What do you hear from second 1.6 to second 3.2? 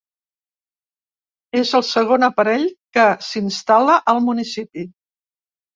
És el segon aparell que